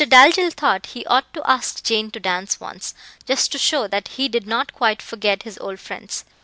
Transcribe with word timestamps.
Dalzell 0.03 0.49
thought 0.49 0.87
he 0.97 1.05
ought 1.05 1.31
to 1.35 1.47
ask 1.47 1.83
Jane 1.83 2.09
to 2.09 2.19
dance 2.19 2.59
once, 2.59 2.95
just 3.27 3.51
to 3.51 3.59
show 3.59 3.85
that 3.85 4.07
he 4.07 4.27
did 4.27 4.47
not 4.47 4.73
quite 4.73 4.99
forget 4.99 5.43
his 5.43 5.59
old 5.59 5.79
friends. 5.79 6.25